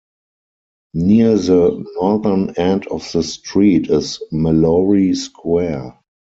Near 0.95 1.37
the 1.37 1.85
northern 1.95 2.55
end 2.57 2.87
of 2.87 3.07
the 3.11 3.21
street 3.21 3.87
is 3.91 4.19
Mallory 4.31 5.13
Square. 5.13 5.99